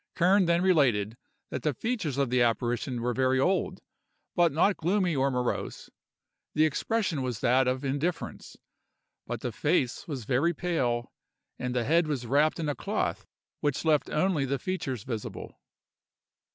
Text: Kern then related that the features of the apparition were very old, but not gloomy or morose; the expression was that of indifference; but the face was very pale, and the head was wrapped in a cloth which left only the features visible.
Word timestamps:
Kern 0.15 0.45
then 0.45 0.63
related 0.63 1.15
that 1.51 1.61
the 1.61 1.75
features 1.75 2.17
of 2.17 2.31
the 2.31 2.41
apparition 2.41 3.03
were 3.03 3.13
very 3.13 3.39
old, 3.39 3.81
but 4.35 4.51
not 4.51 4.75
gloomy 4.75 5.15
or 5.15 5.29
morose; 5.29 5.91
the 6.55 6.65
expression 6.65 7.21
was 7.21 7.41
that 7.41 7.67
of 7.67 7.85
indifference; 7.85 8.57
but 9.27 9.41
the 9.41 9.51
face 9.51 10.07
was 10.07 10.25
very 10.25 10.55
pale, 10.55 11.11
and 11.59 11.75
the 11.75 11.83
head 11.83 12.07
was 12.07 12.25
wrapped 12.25 12.59
in 12.59 12.67
a 12.67 12.73
cloth 12.73 13.27
which 13.59 13.85
left 13.85 14.09
only 14.09 14.43
the 14.43 14.57
features 14.57 15.03
visible. 15.03 15.61